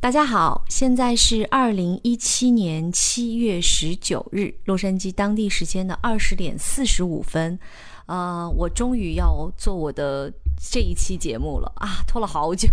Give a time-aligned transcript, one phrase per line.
[0.00, 7.58] 大家好，现在是二零一七年七月十九日，洛杉矶当地时间的二十点四十五分。
[8.06, 12.68] 呃，我终于要做我的这一期节目了啊，拖了好久，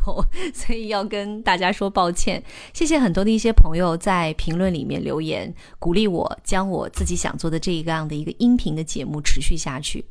[0.53, 2.43] 所以要跟大家说抱歉。
[2.73, 10.03] 谢谢很多的一些朋友在评论里面留言，鼓励我将我自己想做的这一个样的一个音频的节目持续下去。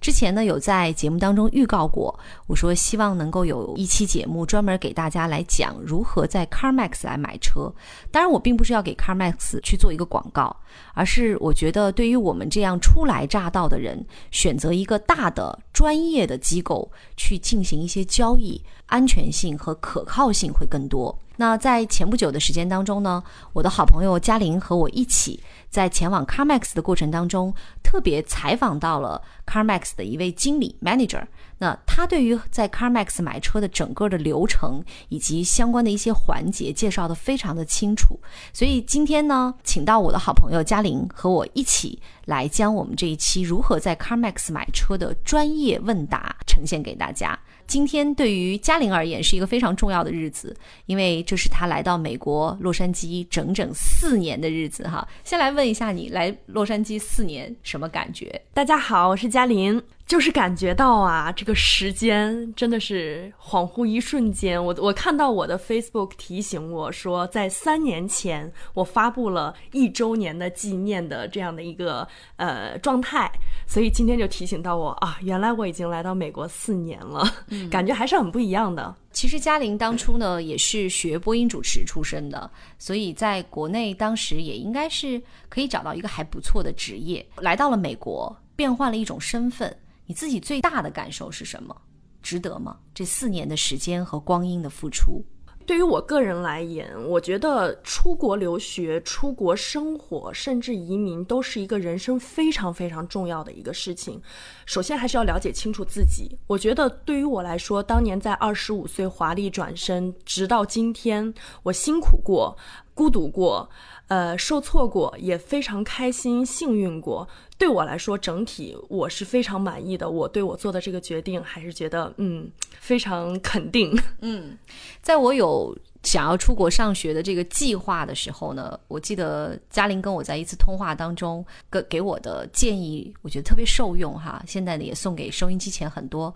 [0.00, 7.72] 之前呢，有在节目当中预告过，我说希望能够有一期节目专门给大家来讲如何在 CarMax 来买车。
[8.10, 10.56] 当然，我并不是要给 CarMax 去做一个广告，
[10.94, 21.18] 而是我觉得对于我们这样初来乍到的人，选择一个大的专业的机构去进行一些交易，安全性和可靠性会更多。
[21.36, 23.22] 那在前不久的时间当中呢，
[23.52, 31.24] 我的好朋友嘉玲和我一起在前往 CarMax 的过程当中，特别采访到了 CarMax 的一位经理 manager。
[31.58, 38.18] 那他对于在 CarMax 买车的整个的流程以及相关的一些环节介绍的非常的清楚。
[38.52, 47.38] 所以今天呢，请到我的好朋友嘉玲和我一起来将我们这一期如何在 CarMax 买车的专业问答呈现给大家。
[47.66, 55.06] 今天对于嘉玲而言是一个非常重要的日子，因为这是她来到美国洛杉矶整整四年的日子哈。
[55.22, 58.40] 先来问一下你来洛杉矶四年什么感觉？
[58.54, 59.82] 大家好，我是嘉玲。
[60.08, 64.64] 就是感觉到啊，这个时间真的是恍惚一瞬间。
[64.64, 73.30] 我我看到我的 Facebook 提醒我说，在三年前我发布了一周年的纪念的这样的一个呃状态，
[73.66, 77.30] 所以今天就提醒到我啊，原来我已经来到美国四年了，
[77.70, 78.96] 感觉还是很不一样的。
[79.12, 85.20] 其实嘉玲当初呢也是学播音主持出身的，所以在国内当时也应该是
[85.50, 87.24] 可以找到一个还不错的职业。
[87.36, 89.76] 来到了美国，变换了一种身份。
[90.08, 91.76] 你自己最大的感受是什么？
[92.22, 92.78] 值得吗？
[92.94, 95.22] 这四年的时间和光阴的付出，
[95.66, 104.18] 对于我个人来言，我觉得出国留学、出国生活，甚至移民，都是一个人生非常非常重要的一个事情。
[104.64, 106.38] 首先，还是要了解清楚自己。
[106.46, 112.56] 我觉得，对于我来说，当年在二十五岁华丽转身，直到今天，我辛苦过，
[112.94, 113.68] 孤独过。
[114.08, 117.28] 呃，受挫过，也非常开心、幸运过。
[117.56, 120.08] 对我来说，整体我是非常满意的。
[120.08, 123.98] 我对我做的这个决定，还是觉得嗯，非常肯定。
[124.20, 124.58] 嗯，
[125.02, 125.76] 在我有。
[126.04, 134.42] 想要出国上学的这个计划的时候呢，我记得嘉玲跟我在一次通话当中给给我的建议，我觉得特别受用哈。
[134.46, 136.32] 现在呢，也送给收音机前很多，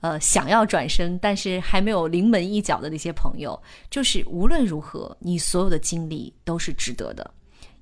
[0.00, 3.60] 呃，想要转身但是还没有临门一脚的那些朋友，
[3.90, 7.28] 就是无论如何，你所有的经历都是值得的。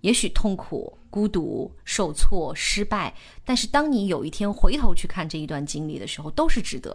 [0.01, 3.13] 也许痛苦、孤独、受挫、失败，
[3.45, 6.95] 但是当你有一天回头去看这一段经历的时候，都是值得。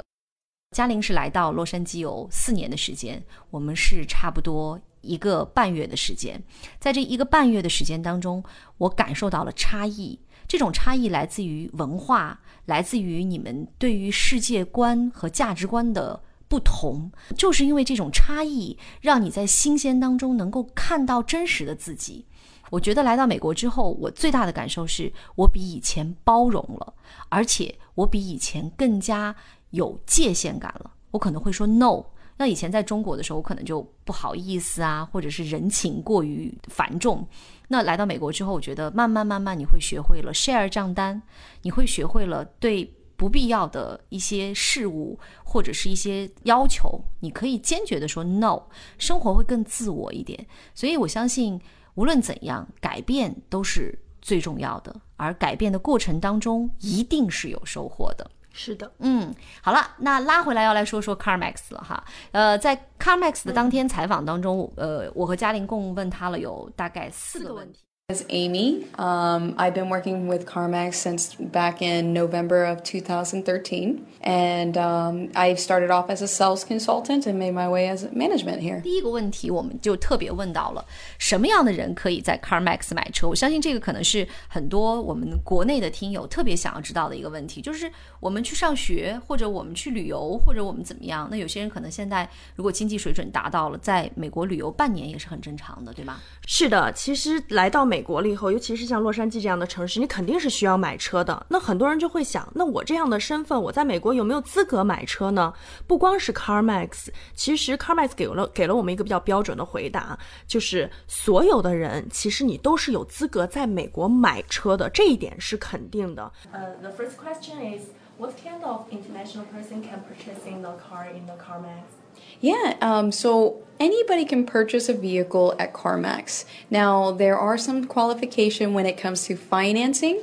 [0.72, 6.42] 嘉玲是来到洛杉矶有四年的时间，我们是差不多一个半月的时间。
[6.80, 8.44] 在这一个半月的时间当中，
[8.78, 10.20] 我感受到了差异。
[10.48, 17.12] 这种差异来自于文化，来自于你们对于世界观和价值观的不同。
[17.36, 22.26] 就是因为这种差异，让你在新鲜当中能够看到真实的自己。
[22.70, 26.94] 我觉得来到美国之后，我最大的感受是我比以前包容了，
[27.30, 29.36] 而且我比以前更加。
[29.72, 32.04] 有界限感了，我可能会说 no。
[32.38, 37.28] 那以前在中国的时候，我可能就不好意思啊，或者是人情过于繁重。
[37.68, 41.22] 那来到美国之后，我觉得慢慢慢慢你会学会了 share 账单，
[41.64, 48.64] 你会学会了对不必要的一些事物或者是一些要求，你可以坚决的说 no。
[48.98, 51.60] 生活会更自我一点，所以我相信
[51.96, 58.32] 无论怎样，改变都是最重要的，而改变的过程当中一定是有收获的。
[58.62, 62.04] 是的，嗯，好了，那拉回来要来说说 CarMax 了哈。
[62.32, 67.80] 呃，在 CarMax 的当天采访当中，呃，我和嘉玲共问他了有大概四个问题。
[68.12, 75.30] As Amy, um, I've been working with CarMax since back in November of 2013, and um,
[75.36, 78.82] I started off as a sales consultant and made my way as management here.
[78.82, 80.84] 第一个问题，我们就特别问到了
[81.20, 83.28] 什么样的人可以在 CarMax 买车？
[83.28, 91.28] 我相信这个可能是很多我们国内的听友特别想要知道的一个问题，就是我们去上学，或者我们去旅游，或者我们怎么样？
[91.30, 96.18] 那有些人可能现在如果经济水准达到了，在美国旅游半年也是很正常的，对吗？
[96.48, 97.99] 是的，其实来到美。
[98.00, 101.46] 美国了以后，尤其是像洛杉矶这样的城市，你肯定是需要买车的。
[101.50, 105.54] 那很多人就会想，那我这样的身份，我在美国有没有资格买车呢？
[105.86, 110.18] 不光是 CarMax，其实 CarMax 给了给了我们一个比较标准的回答，
[110.48, 116.32] 就是所有的人，其实你都是有资格在美国买车的，这一点是肯定的。
[116.54, 121.99] 呃，The first question is what kind of international person can purchasing the car in the CarMax?
[122.42, 126.46] Yeah, um, so anybody can purchase a vehicle at CarMax.
[126.70, 130.22] Now, there are some qualification when it comes to financing.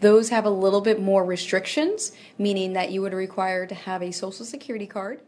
[0.00, 4.12] Those have a little bit more restrictions, meaning that you would require to have a
[4.12, 5.20] social security card.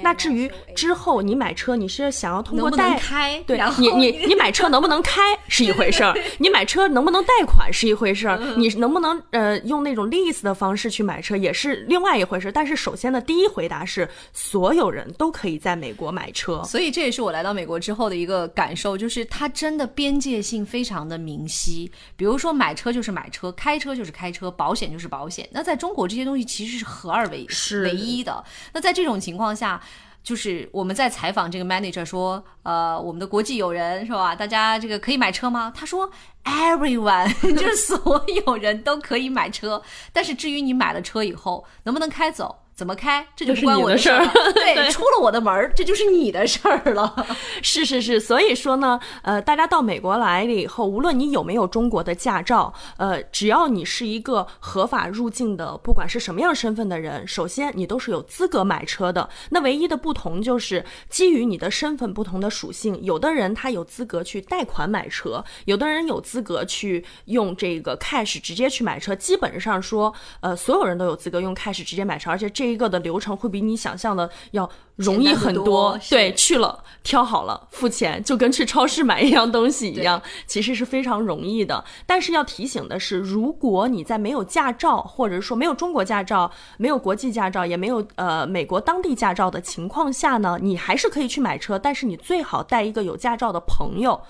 [0.00, 12.52] 那至于之后你买车，你是想要通过贷开对然后你你你买车能不能开 是一回事儿，你买车能不能贷款是一回事儿，嗯你能不能呃用那种 lease 的方式去买车也是另外一回事儿。
[12.52, 16.62] 但是首先的第一回答是，所有人都可以在美国买车。
[16.64, 21.90] 所以这也是我来到美国之后的一个感受，就是它真的边界性非常的明晰。
[22.16, 25.48] 比如说买车就是买车，开车就是开车，保险就是保险。
[25.50, 28.42] 那在中国这些东西其实是合二为是唯一的。
[28.72, 29.81] 那在这种情况下。
[30.22, 34.34] 就是我们在采访这个 manager 说，呃，我们的国际友人是吧？
[34.34, 35.72] 大家这个可以买车吗？
[35.74, 36.08] 他说
[36.44, 39.82] everyone， 就是所有人都可以买车。
[40.12, 44.52] 但是至于你买了车以后能不能开走，怎么开，这就不关我的事儿了事儿。
[44.54, 47.14] 对，对出了我的门儿，这就是你的事儿了。
[47.62, 59.28] 是是是，所以说呢，呃，大家到美国来了以后，无论你有没有中国的驾照，呃，只要你是一个合法入境的，不管是什么样身份的人，首先你都是有资格买车的。
[59.50, 69.14] 那唯一的不同就是基于你的身份不同的属性，有的人他有资格去贷款买车，有的人有资格去用这个 cash 直接去买车。
[69.14, 81.84] 基本上说，呃，所有人都有资格用 cash 直接买车，而且这一个的流程会比你想象的要容易很多对，去了挑好了付钱，就跟去超市买一样东西一样，其实是非常容易的。
[82.06, 94.20] 但是要提醒的是，如果你在没有驾照，或者说没有中国驾照、没有国际驾照，也没有呃美国当地驾照的情况下呢，你还是可以去买车，但是你最好带一个有驾照的朋友。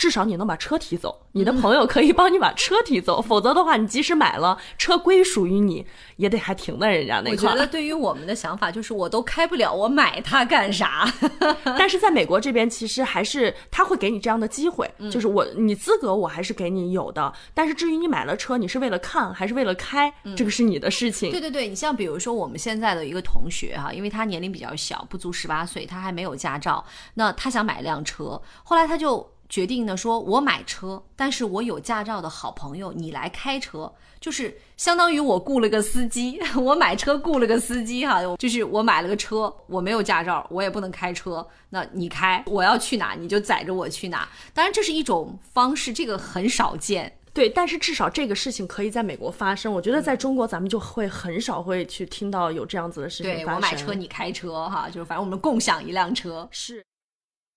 [0.00, 5.84] 至少你能把车提走，你的朋友可以帮你把车提走， 否则的话，你即使买了车归属于你，
[6.16, 7.52] 也得还停在人家那我块儿。
[7.52, 11.06] 觉得对于我们的想法就是，我都开不了，我买它干啥？
[11.76, 17.30] 但是在美国这边，其实还是他会给你这样的机会，就是我你资格我还是给你有的。
[17.52, 21.30] 但是至于你买了车，你是为了看还是为了开，这个是你的事情。
[21.30, 26.82] 对对对，你像比如说我们现在的一个同学哈，因为他年龄比较小，不足十八岁，他还没有驾照，
[27.12, 47.12] 那他想买辆车，后来他就决定呢，说我买车，但是我有驾照的好朋友你来开车，就是相当于我雇了个司机， 我买车雇了个司机哈，就是我买了个车，我没有驾照，我也不能开车，那你开，我要去哪你就载着我去哪，当然这是一种方式，这个很少见。
[47.32, 49.72] 对，但是至少这个事情可以在美国发生。
[49.72, 53.46] 我觉得在中国，咱们就会很少会去听到有这样子的事情发生。
[53.46, 56.46] 对我买车，你开车哈，就是反正我们共享一辆车。
[56.50, 56.84] 是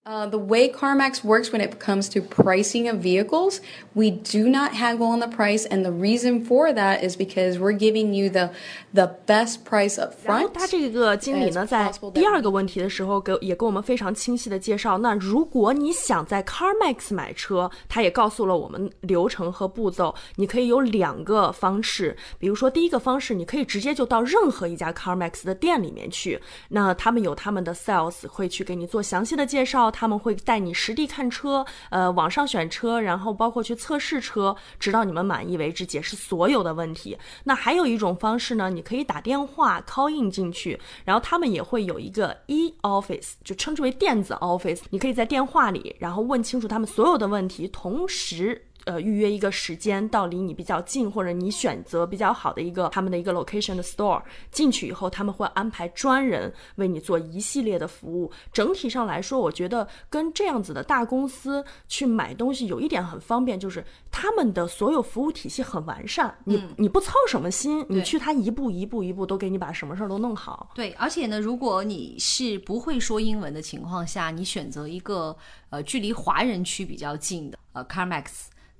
[0.05, 3.61] Uh, the way CarMax works when it comes to pricing of vehicles,
[3.95, 7.71] we do not haggle on the price, and the reason for that is because we're
[7.71, 8.49] giving you the
[8.93, 10.51] the best price up front.
[10.53, 14.97] 他这个经理呢，在第二个问题的时候，给也给我们非常清晰的介绍。
[14.97, 20.13] 那如果你想在 CarMax 买车，他也告诉了我们流程和步骤。
[20.35, 37.17] 你可以有两个方式，比如说第一个方式，你可以直接就到任何一家 CarMax 的店里面去，那他们有他们的 sales 会去给你做详细的介绍，他们会带你实地看车，呃，网上选车，然后包括去测试车，直到你们满意为止，解释所有的问题。
[37.43, 48.65] 那还有一种方式呢，你可以打电话 call in 进去，然后他们也会有一个 e office，就称之为电子 office，你可以在电话里，然后问清楚他们所有的问题，同时。
[48.85, 54.21] 呃，预约一个时间到离你比较近，或者你选择比较好的一个他们的一个 location 的 store，
[54.51, 58.31] 进去以后，他们会安排专人为你做一系列的服务。
[58.51, 70.71] 整体上来说，我觉得跟这样子的大公司去买东西有一点很方便，就是他们的所有服务体系很完善，你、你不操什么心，你去他一步一步一步都给你把什么事儿都弄好。
[70.75, 75.35] 对，而且呢，如果你是不会说英文的情况下，你选择一个
[75.69, 78.25] 呃距离华人区比较近的呃 CarMax，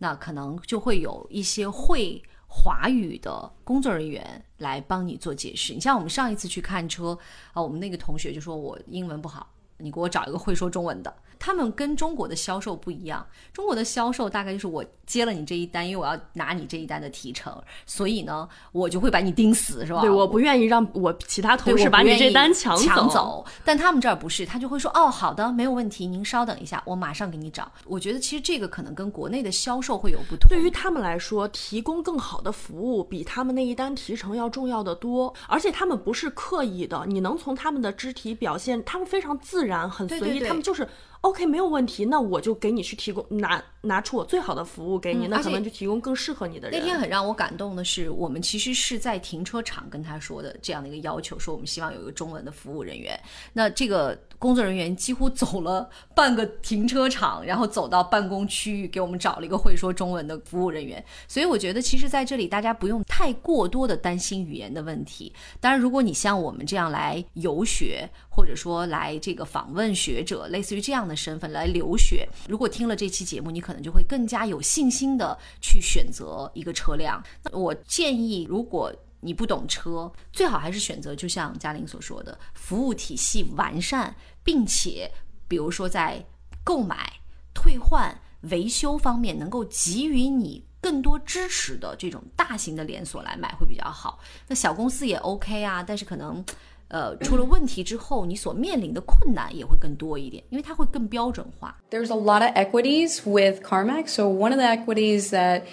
[0.03, 5.74] 那可能就会有一些会华语的工作人员来帮你做解释。
[5.74, 7.17] 你像我们上一次去看车
[7.53, 11.15] 啊、我们那个同学就说我英文不好，你给我找一个会说中文的。
[11.45, 17.53] 他们跟中国的销售不一样，中国的销售大概就是我接了你这一单，因为我要拿你这一单的提成，
[17.85, 20.00] 所以呢，我就会把你盯死，是吧？
[20.00, 23.45] 对，我不愿意让我其他同事把你这单抢抢走。
[23.65, 27.69] 但他们这儿不是，他就会说哦，好的，没有问题，您稍等一下，我马上给你找。
[27.83, 30.47] 我觉得其实这个可能跟国内的销售会有不同。
[30.47, 40.88] 对于他们来说，提供更好的服务比他们那一单提成要重要的多，而且他们不是刻意的，你能从他们的肢体表现，他们非常自然，很随意，对对对他们就是
[41.24, 46.77] OK 没有问题，那我就给你去提供拿拿出我最好的服务给你，那可能就提供更适合你的人。
[46.77, 53.18] 那天很让我感动的是，我们其实是在停车场跟他说的这样的一个要求，说我们希望有一个中文的服务人员。
[53.53, 61.01] 那这个工作人员几乎走了半个停车场，然后走到办公区域，给我们找了一个会说中文的服务人员。
[61.29, 65.31] 所以我觉得，其实在这里大家不用太过多的担心语言的问题。
[65.62, 77.23] 当然，如果你像我们这样来游学，或者说来这个访问学者，类似于这样的身份来留学，如果听了这期节目，你可能就会更加有信心的去选择一个车辆。
[77.43, 78.93] 那我建议，如果
[79.25, 85.12] 你不懂车，最好还是选择就像嘉玲所说的，服务体系完善，并且
[85.47, 86.25] 比如说在
[86.63, 87.13] 购买、
[87.53, 94.19] 退换、维修方面能够给予你更多支持的这种大型的连锁来买会比较好。
[94.47, 96.43] 那小公司也 OK 啊，但是可能。
[96.89, 101.75] 呃，出了问题之后，你所面临的困难也会更多一点，因为它会更标准化。
[101.89, 104.09] There's a lot of equities with CarMax.
[104.09, 105.63] So one of the equities that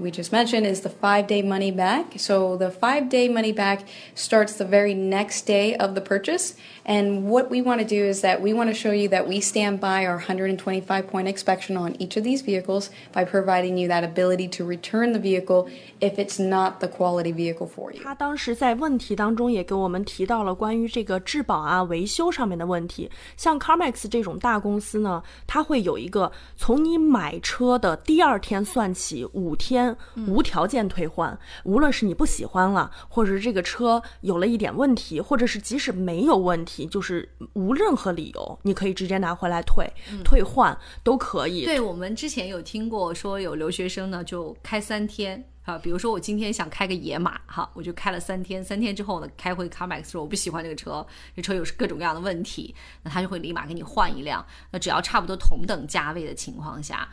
[0.00, 2.18] we just mentioned is the five day money back.
[2.18, 3.82] So the five day money back
[4.16, 6.54] starts the very next day of the purchase.
[6.86, 9.40] And what we want to do is that we want to show you that we
[9.40, 14.04] stand by our 125 point inspection on each of these vehicles by providing you that
[14.04, 15.66] ability to return the vehicle
[16.00, 18.02] if it's not the quality vehicle for you.
[18.04, 23.10] 他当时在问题当中也给我们提到了关于这个质保啊、维修上面的问题。
[23.38, 29.96] 像 CarMax 这种大公司呢，它会有一个从你买车的第二天算起五天
[30.28, 39.88] 无条件退换，无论是你不喜欢了，或者是这个车有了一点问题，或者是即使没有问题，就是无任何理由，你可以直接拿回来退、
[40.24, 41.64] 退换都可以。
[41.64, 45.44] 对我们之前有听过说有留学生呢就开三天。
[45.64, 54.44] 啊，比如说我今天想开个野马，哈，我就开了三天，三天之后呢，开回 CarMax 说我不喜欢这个车，这车有各种各样的问题，那他就会立马给你换一辆。
[54.72, 57.08] 那只要差不多同等价位的情况下，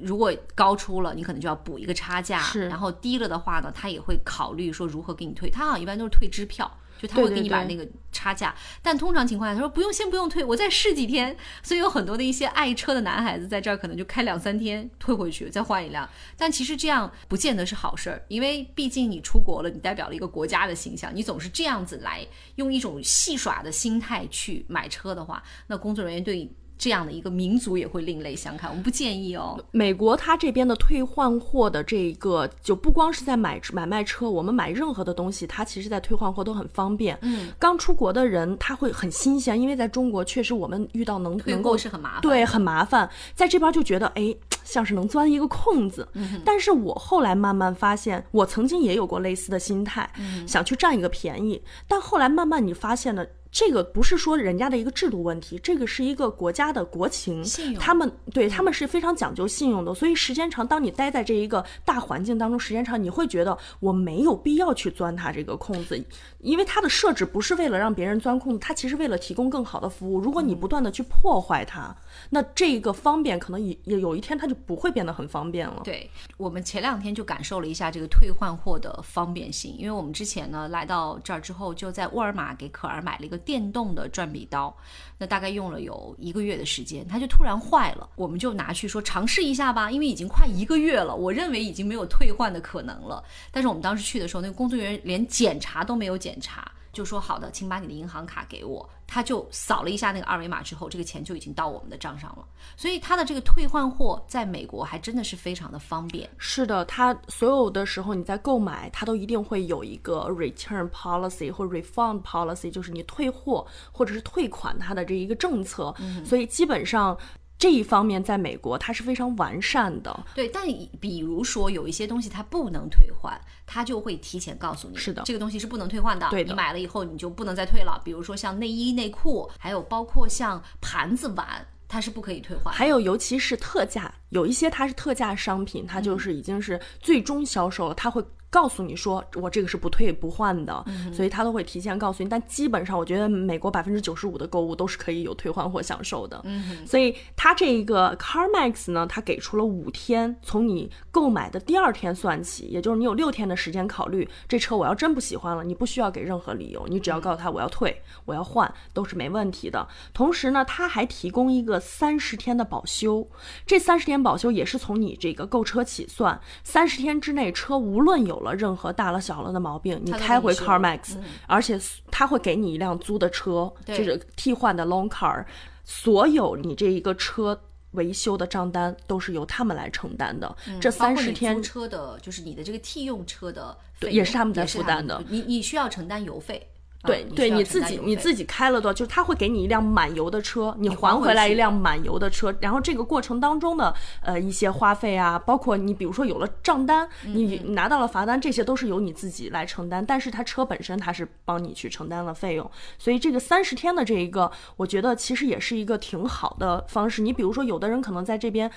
[0.00, 6.74] 如果高出了，你可能就要补一个差价，是然后低了的话呢，他也会考虑说如何给你退，他好像一般都是退支票。
[7.00, 11.34] 就他会给你把那个差价，但通常情况下，他说不用，先不用退，我再试几天。
[11.62, 16.08] 所以有很多的一些爱车的男孩子在这儿可能就开两三天，退回去再换一辆。
[16.36, 22.26] 但其实这样不见得是好事儿，因为毕竟你出国了，你代表了一个国家的形象，你总是这样子来
[22.56, 26.50] 用一种戏耍的心态去买车的话，那工作人员对
[26.80, 29.62] 这样的一个民族也会另类相看，我们不建议哦。
[29.70, 37.18] 美国它这边的退换货的这个，就不光是在买买卖车，我们买任何的东西，它其实在退换货都很方便。
[37.20, 44.34] 嗯，刚出国的人他会很新鲜，因为在中国确实我们遇到能退能够货是很麻烦，对，很麻烦，在这边就觉得哎，
[44.64, 46.08] 像是能钻一个空子。
[46.46, 50.10] 但是我后来慢慢发现，我曾经也有过类似的心态，
[50.46, 53.26] 想去占一个便宜，但后来慢慢你发现了。
[53.52, 66.02] 这个不是说人家的一个制度问题，这个是一个国家的国情，信用他们对他们是非常讲究信用的，所以时间长，当你待在这一个大环境当中，时间长，你会觉得我没有必要去钻它这个空子，
[66.38, 70.20] 因为它的设置不是为了让别人钻空子，它其实为了提供更好的服务。
[70.20, 71.94] 如果你不断的去破坏它，
[72.30, 75.82] 那这个方便可能也也有一天它就不会变得很方便了。
[75.84, 84.74] 对我们前两天就感受了一下这个退换货的方便性，因为我们之前呢来到这儿之后，就在沃尔玛给可儿买了一个电动的转笔刀，
[85.18, 93.22] 那大概用了有一个月的时间，它就突然坏了，我们就拿去说尝试一下吧，因为已经快一个月了，我认为已经没有退换的可能了。
[93.50, 96.70] 但是我们当时去的时候，那个工作人员连检查都没有检查。
[96.92, 98.88] 就说好的，请把你的银行卡给我。
[99.06, 102.44] 他就扫了一下那个二维码之后，这个钱就已经到我们的账上了。
[102.76, 106.30] 所以他的这个退换货在美国还真的是非常的方便。
[106.38, 115.92] 是的，他所有的时候你在购买，他都一定会有一个 return policy 或 refund policy，就是你退货或者是退款他的这一个政策。
[116.24, 117.18] 所以基本上
[117.60, 120.24] 这一方面在美国它是非常完善的。
[120.34, 120.66] 对，但
[120.98, 126.26] 比如说有一些东西它不能退换，它就会提前告诉你，是的这个东西是不能退换的。
[126.30, 128.00] 对的你买了以后你就不能再退了。
[128.02, 132.74] 比如说像内衣、内裤，还有包括像盘子、碗，它是不可以退换。
[132.74, 142.28] 还有，尤其是特价，有一些它是特价商品，它就是已经是最终销售了，它会告诉你说我这个是不退不换的，所以他都会提前告诉你。
[142.28, 146.44] 但基本上，我觉得美国百分之九十五的购物都是可以有退换货享受的。
[146.84, 159.86] 所以他这一个 CarMax 呢，他给出了五天，从你购买的第二天算起，也就是你有六天的时间考虑这车我要真不喜欢了，你不需要给任何理由，你只要告诉他我要退，我要换，都是没问题的。
[160.12, 163.28] 同时呢，他还提供一个三十天的保修，
[163.64, 171.16] 这三十天保修也是从你这个购车起算，三十天之内车无论有了任何大了小了的毛病，你开回给你修 CarMax，、
[171.46, 171.80] 而且
[172.10, 175.44] 他会给你一辆租的车，就是替换的 Long car。
[175.84, 177.60] 所有你这一个车
[177.92, 180.56] 维修的账单都是由他们来承担的。
[180.80, 186.69] 这三十天租车的，就是你的这个替用车的对也是他们在负担的你你需要承担油费。
[187.02, 207.22] 对啊对，你自己你自己开了多少，就是他会给你一辆满油的车，你还还回来一辆满油的车，然后这个过程当中的呃一些花费啊，包括你比如说有了账单，嗯你拿到了罚单，这些都是由你自己来承担，但是他车本身他是帮你去承担了费用，所以这个三十天的这一个，我觉得其实也是一个挺好的方式。
[207.22, 208.70] 你比如说，有的人可能在这边。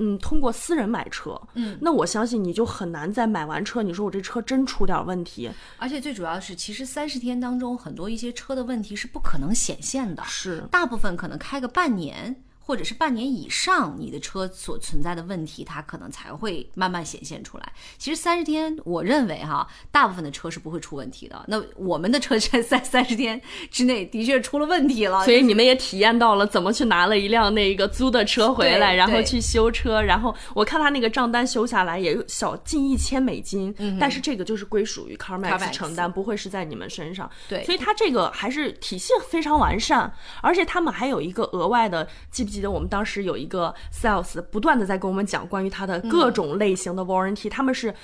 [0.00, 12.42] 嗯，通过私人买车，嗯，那我相信你就很难在买完车，你说我这车真出点问题，而且最主要是，其实三十天当中，很多一些车的问题是不可能显现的，是大部分可能开个半年。
[12.70, 17.72] 或者是半年以上，你的车所存在的问题，它可能才会慢慢显现出来。
[17.98, 21.44] 其实三十天，我认为哈，大部分的车是不会出问题的。
[21.48, 37.28] 那我们的车在在三十天之内的确出了问题了，所以你们也体验到了怎么去拿了一辆那个租的车回来，然后去修车，然后我看他那个账单修下来也有小近一千美金，但是这个就是归属于 CarMax 承担，不会是在你们身上。
[37.48, 47.94] 对所以它这个还是体系非常完善，而且他们还有一个额外的，记不记得我们当时有一个 sales 不断的在跟我们讲关于它的各种类型的 warranty，、他们是。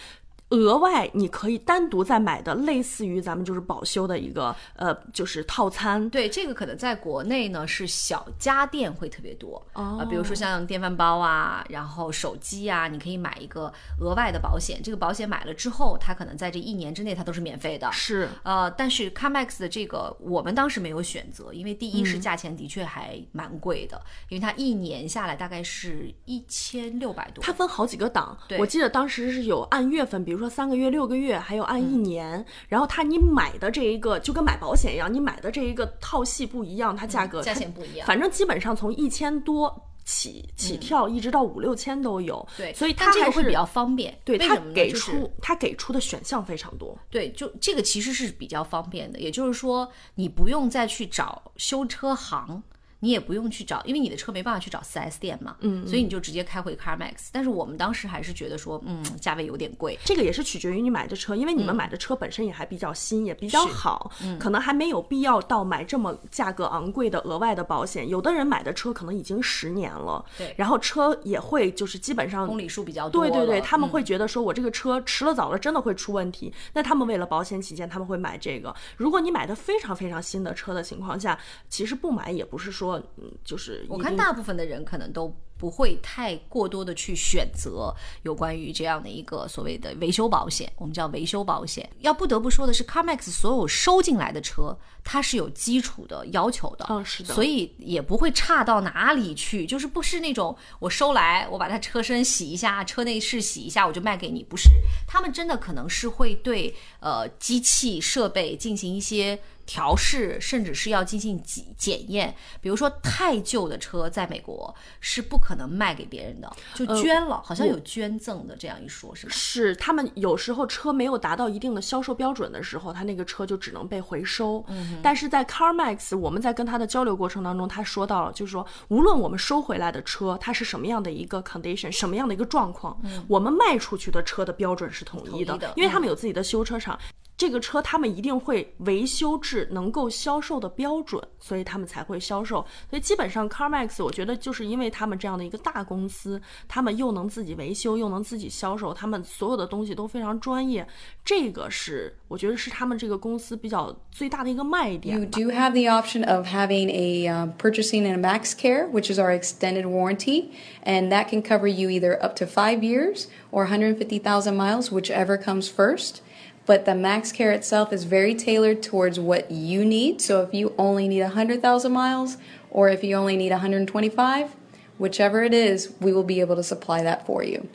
[0.50, 6.08] 额外，你可以单独再买的，类似于咱们就是保修的一个呃，就是套餐。
[6.10, 14.80] 对，这个可能在国内呢是小家电会特别多哦啊、比如说像电饭煲啊，然后手机啊，你可以买一个额外的保险。
[14.82, 17.90] 这个保险买了之后，它可能在这一年之内它都是免费的。
[17.90, 27.42] 是，呃，但是 CarMax 的这个我们当时没有选择，因为第一嗯是价钱的确还蛮贵的，因为它一年下来大概是一千六百多。
[27.42, 32.44] 它分好几个档，我记得当时是有按月份，比如说三个月、六个月，还有按嗯一年。
[32.68, 39.74] 然后它你买的这一个就跟买保险一样，你买的这一个套系不一样，它价格、嗯价钱不一样反正基本上从一千多
[40.04, 42.36] 起起跳，一直到五六千都有。
[42.50, 44.16] 嗯对，所以它这个会比较方便。
[44.24, 44.56] 对它？
[44.72, 46.96] 给出它给出的选项非常多。
[47.10, 52.62] 对，就这个其实是比较方便的，也就是说，你不用再去找修车行，
[53.00, 57.28] 你也不用去找，因为你的车没办法去找 4S 店嘛，嗯，所以你就直接开回 CarMax。
[57.30, 68.08] 但是我们当时还是觉得说，嗯，价位有点贵，这个也是取决于你买的车，因为你们买的车本身也还比较新，也比较好，可能还没有必要到买这么价格昂贵的额外的保险。
[68.08, 78.74] 有的人买的车可能已经十年了，对然后车也会就是基本上公里数比较多对对对，他们嗯会觉得说我这个车迟了早了真的会出问题，那他们为了保险起见，他们会买这个。
[78.96, 87.94] 如果你买的非常非常新的车的情况下，其实不买也不是说嗯就是我看大部分的人可能都不会太过多的去选择
[88.24, 91.88] 有关于这样的一个所谓的维修保险，我们叫维修保险。
[92.00, 104.68] 要不得不说的是，CarMax 所有收进来的车，它是有基础的要求的，嗯是的所以也不会差到哪里去，就是不是那种我收来我把它车身洗一下，车内饰洗一下我就卖给你，不是，
[105.06, 109.38] 他们真的可能是会对呃机器设备进行一些。
[109.66, 112.34] 调试，甚至是要进行检检验。
[112.60, 119.32] 比如说，太旧的车在美国是不可能卖给别人的，就捐了，好像有捐赠的这样一说，是吗？
[119.34, 124.64] 是他们有时候车没有达到一定的销售标准的时候，他那个车就只能被回收。
[124.68, 136.98] 嗯，但是在 CarMax，我们在跟他的交流过程当中，他说到了，就是说，无论我们收回来的车它是什么样的一个 condition，什么样的一个状况，我们卖出去的车的标准是统一的，统一的因为他们有自己的修车厂。
[137.36, 142.64] 这个车他们一定会维修至能够销售的标准，所以他们才会销售。
[142.88, 150.86] 所以基本上 CarMax，我觉得就是因为他们这样的一个大公司，他们又能自己维修，又能自己销售，他们所有的东西都非常专业。
[151.24, 155.26] 这个是我觉得是他们这个公司比较最大的一个卖点 You。
[155.26, 159.84] do have the option of having a um, purchasing a Max Care, which is our extended
[159.84, 160.52] warranty,
[160.84, 165.68] and that can cover you either up to five years or 150,000 miles, whichever comes
[165.68, 166.22] first.
[166.66, 170.20] But the Max Care itself is very tailored towards what you need.
[170.20, 172.36] So if you only need 100,000 miles
[172.70, 174.56] or if you only need 125,
[174.98, 177.68] whichever it is, we will be able to supply that for you.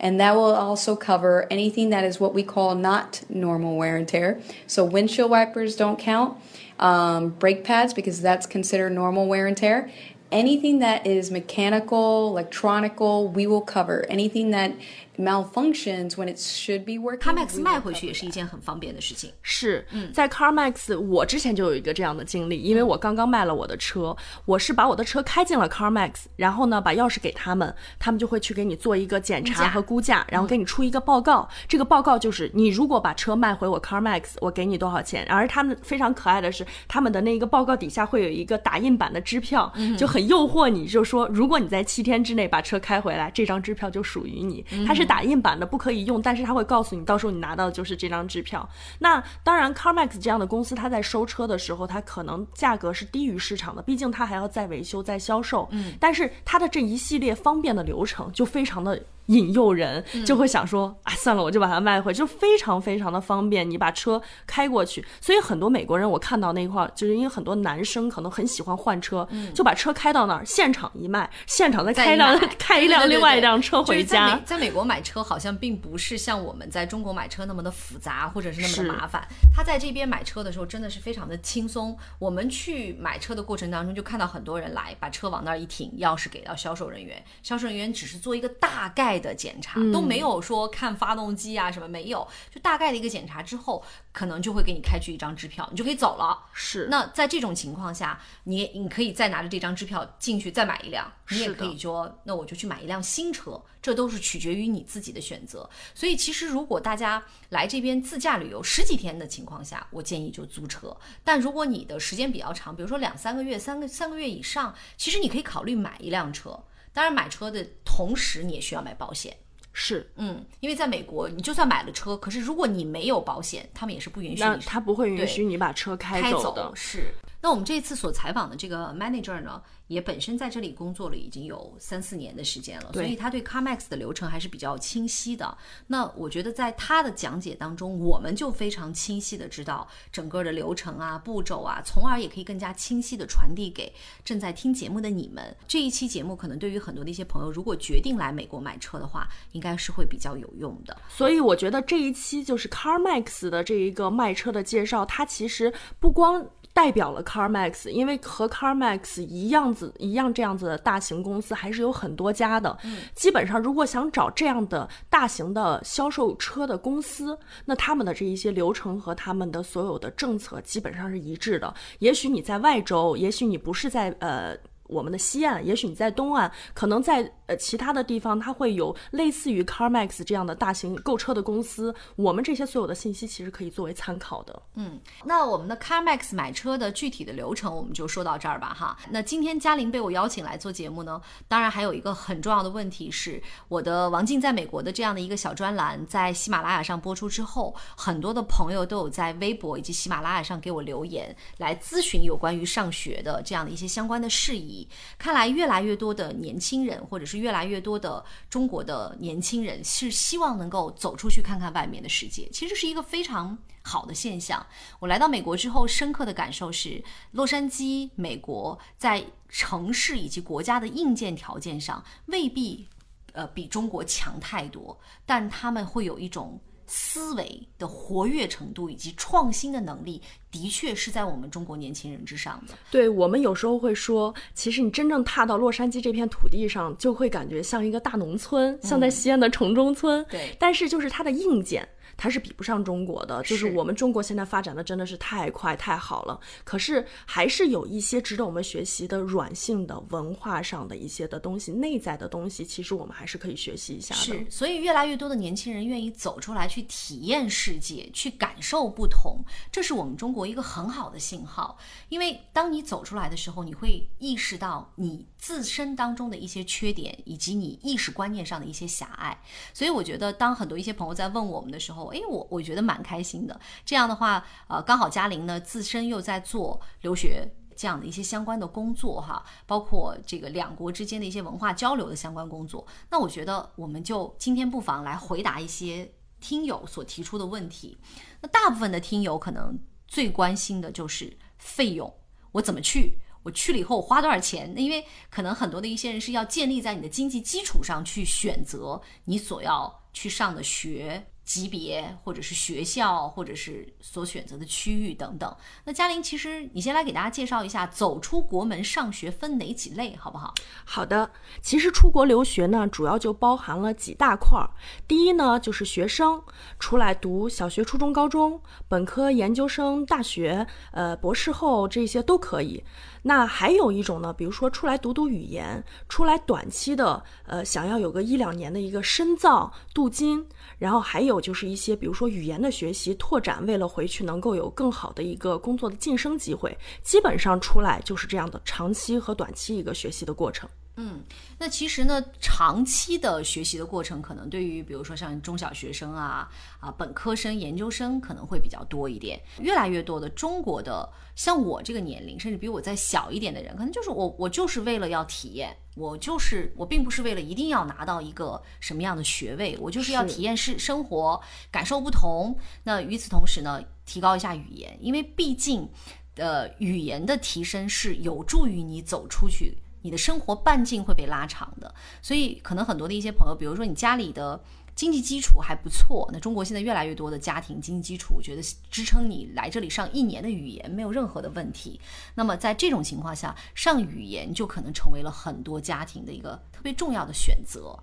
[0.00, 4.06] And that will also cover anything that is what we call not normal wear and
[4.06, 4.40] tear.
[4.66, 6.38] So windshield wipers don't count,
[6.78, 9.90] um, brake pads because that's considered normal wear and tear.
[10.30, 14.04] Anything that is mechanical, electronical, we will cover.
[14.08, 14.72] Anything that
[15.18, 17.18] malfunctions when it should be working.
[17.18, 19.32] CarMax 卖回去也是一件很方便的事情。
[19.42, 31.48] 是在 CarMax，我之前就有一个这样的经历，因为我刚刚卖了我的车，我是把我的车开进了 CarMax，然后呢把钥匙给他们，他们就会去给你做一个检查和估价，然后给你出一个报告。
[31.66, 35.26] 这个报告就是你如果把车卖回我 CarMax，我给你多少钱。
[35.28, 44.64] 而他们非常可爱的是，他们的那个报告底下会有一个打印版的支票，就很诱惑你，就说如果你在七天之内把车开回来，这张支票就属于你。
[44.86, 48.68] 它是打印版的，不可以用，但是他会告诉你，到时候你拿到的就是这张支票。
[49.00, 55.66] 那当然，CarMax 这样的公司，它在收车的时候，它可能价格是低于市场的，毕竟它还要再维修、再销售。
[55.72, 59.02] 嗯，但是它的这一系列方便的流程就非常的。
[59.28, 63.68] 引诱人就会想说，啊，算了，我就把它卖回，就非常非常的方便。
[63.68, 74.38] 你把车开过去，所以很多美国人我看到那一块儿，就是因为很多男生可能很喜欢换车，就把车开到那儿，现场一卖，现场再 开一辆再开一辆另外一辆车回家。
[74.44, 79.26] 在美国买车好像并不是像我们在中国买车那么的复杂，或者是那么的麻烦。
[79.54, 81.96] 他在这边买车的时候真的是非常的轻松。
[82.18, 96.46] 我们去买车的过程当中，就看到很多人来把车往那儿一停，钥匙给到销售人员，销售人员只是做一个大概的检查，都没有说看发动机啊什么没有，就大概的一个检查之后，可能就会给你开具一张支票，你就可以走了。
[96.52, 105.68] 是，那在这种情况下，你你可以再拿着这张支票进去再买一辆，你也可以说，那我就去买一辆新车，这都是取决于你自己的选择。
[105.94, 110.96] 所以其实如果大家来这边自驾旅游十几天的情况下，我建议就租车。
[111.24, 116.58] 但如果你的时间比较长，比如说两三个月、三个三个月以上，其实你可以考虑买一辆车。
[116.98, 119.32] 当然，买车的同时你也需要买保险。
[119.72, 126.72] 是，嗯，因为在美国，你就算买了车，可是如果你没有保险，他们也是不允许你那他不会允许你把车开开走的。
[126.74, 127.14] 是。
[127.40, 135.56] 那我们这次所采访的这个 manager 呢，也本身在这里工作了已经有三四年的时间了，所以他对 CarMax 的流程还是比较清晰的。
[135.86, 143.92] 那我觉得在他的讲解当中，我们就非常清晰的知道整个的流程啊、步骤啊，从而也可以更加清晰的传递给
[144.24, 145.56] 正在听节目的你们。
[145.68, 150.96] 这一期节目可能对于很多的一些朋友，如果决定来美国买车的话，应该是会比较有用的。
[151.08, 156.44] 所以我觉得这一期就是 CarMax 的这一个卖车的介绍，它其实不光。
[156.78, 162.78] 代表了 CarMax，因为和 CarMax 一样子一样这样子的大型公司还是有很多家的。
[162.84, 171.74] 嗯，基本上如果想找这样的大型的销售车的公司，那他们的这一些流程和他们的所有的政策基本上是一致的。
[171.98, 174.56] 也许你在外州，也许你不是在呃。
[174.88, 181.92] 我们的西岸，也许你在东岸，可能在呃其他的地方，它会有类似于 CarMax 这样的大型购车的公司。
[182.14, 184.62] 我们这些所有的信息其实可以作为参考的。
[184.76, 188.96] 嗯那我们的 CarMax 买车的具体的流程，我们就说到这儿吧，哈。
[189.10, 204.86] 那今天嘉玲被我邀请来做节目呢，当然还有一个很重要的问题是，我的王静在美国的这样的一个小专栏，在喜马拉雅上播出之后，很多的朋友都有在微博以及喜马拉雅上给我留言，来咨询有关于上学的这样的一些相关的事宜。
[205.16, 214.64] 看来越来越多的年轻人，或者是越来越多的中国的年轻人，是希望能够走出去看看外面的世界，其实是一个非常好的现象。
[214.98, 222.86] 我来到美国之后，深刻的感受是，洛杉矶，美国在城市以及国家的硬件条件上未必
[223.32, 226.60] 呃比中国强太多，但他们会有一种。
[226.88, 230.20] 思维的活跃程度以及创新的能力，
[230.50, 232.74] 的确是在我们中国年轻人之上的。
[232.90, 240.24] 对我们有时候会说，其实你真正踏到洛杉矶这片土地上，就会感觉像一个大农村，像在西安的城中村。
[240.30, 241.86] 对但是就是它的硬件。
[242.18, 254.20] 它是比不上中国的，就是是我们中国现在发展的真的是太快太好了，可是还是有一些值得我们学习的软性的文化上的一些的东西，内在的东西，其实我们还是可以学习一下的。
[254.20, 261.78] 是，所以越来越多的年轻人愿意走出来去体验世界，去感受不同，这是我们中国一个很好的信号。
[262.08, 269.40] 因为当你走出来的时候，你会意识到你自身当中的一些缺点，以及你意识观念上的一些狭隘。
[269.72, 273.58] 所以我觉得，当很多一些朋友在问我们的时候，诶，我我觉得蛮开心的。
[273.84, 277.54] 这样的话，呃，刚好嘉玲呢自身又在做留学。
[277.80, 282.84] 这样的一些相关的工作哈，包括这个两国之间的一些文化交流的相关工作。
[283.08, 287.96] 那我觉得我们就今天不妨来回答一些听友所提出的问题。
[288.40, 292.12] 那大部分的听友可能最关心的就是费用，
[292.50, 293.20] 我怎么去？
[293.44, 294.74] 我去了以后我花多少钱？
[294.74, 301.24] 那因为可能很多的一些人是要建立在你的经济基础上去选择你所要去上的学。
[301.48, 305.56] 级别，或者是学校，或者是所选择的区域等等。
[305.84, 310.52] 那嘉玲，其实你先来给大家介绍一下，走出国门上学分哪几类，好不好？
[310.84, 311.30] 好的，
[311.62, 314.68] 其实出国留学呢，主要就包含了几大块儿。
[315.06, 316.42] 第一呢，就是学生
[316.78, 322.84] 出来读小学、初中、高中、本科、研究生、大学，呃，博士后这些都可以。
[323.28, 330.46] 那还有一种呢，比如说出来读读语言，出来短期的，呃，想要有个一两年的一个深造镀金，
[330.78, 340.66] 然后还有就是一些，比如说语言的学习拓展，为了回去能够有更好的一个工作的晋升机会，基本上出来就是这样的长期和短期一个学习的过程。
[341.00, 341.22] 嗯，
[341.58, 349.40] 那其实呢，长期的学习的过程，可能对于比如说像中小学生啊、啊本科生、研究生可能会比较多一点。
[349.60, 362.58] 越来越多的中国的像我这个年龄，甚至比我再小一点的人，可能就是我，我就是为了要体验，我就是我并不是为了一定要拿到一个什么样的学位，我就是要体验是生活，感受不同。
[362.82, 365.88] 那与此同时呢，提高一下语言，因为毕竟，
[366.34, 369.78] 呃，语言的提升是有助于你走出去。
[370.02, 374.60] 你的生活半径会被拉长的，所以可能很多的一些朋友，比如说你家里的
[374.94, 382.00] 经济基础还不错，那中国现在越来越多的家庭经济基础，我觉得支撑你来这里上一年的语言没有任何的问题。
[382.34, 387.98] 那么在这种情况下，上语言就可能成为了很多家庭的一个特别重要的选择。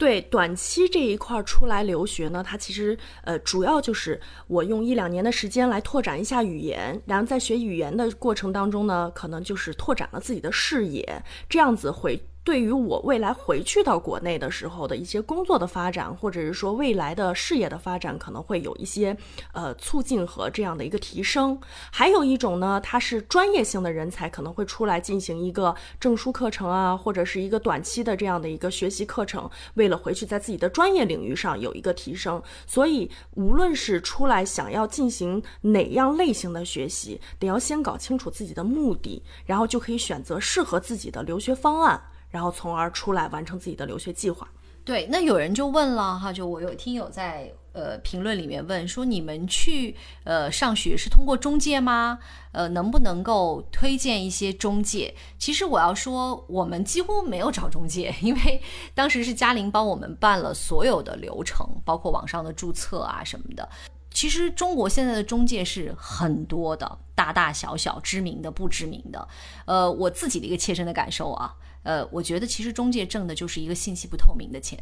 [0.00, 12.18] 对短期这一块出来留学呢，它其实呃主要就是我用一两年的时间来拓展一下语言，然后在学语言的过程当中呢，可能就是拓展了自己的视野，这样子会。
[12.42, 19.14] 对于我未来回去到国内的时候的一些工作的发展，或者是说未来的事业的发展，可能会有一些
[19.52, 21.60] 呃促进和这样的一个提升。
[21.92, 32.42] 还有一种呢，它是专业性的人才可能会出来进行一个证书课程啊，或者是一个短期的这样的一个学习课程，为了回去在自己的专业领域上有一个提升。
[32.66, 42.00] 所以无论是出来想要进行哪样类型的学习，得要先搞清楚自己的目的，然后就可以选择适合自己的留学方案。
[42.30, 44.48] 然后从而出来完成自己的留学计划。
[44.82, 52.18] 对，那有人就问了哈，就我有听友在呃评论里面问说，你们去呃上学是通过中介吗？
[52.52, 55.14] 呃，能不能够推荐一些中介？
[55.38, 58.62] 其实我要说，我们几乎没有找中介，因为
[58.94, 63.68] 当时是嘉玲帮我们办了所有的流程，包括网上的注册啊什么的。
[64.12, 69.28] 其实中国现在的中介是很多的，大大小小、知名的、不知名的。
[69.66, 71.54] 呃，我自己的一个切身的感受啊。
[71.82, 74.78] 呃，我觉得其实中介挣的就是一个信息不透明的钱，